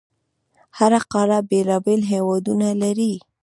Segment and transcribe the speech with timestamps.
[0.77, 3.13] هره قاره بېلابېل هیوادونه لري.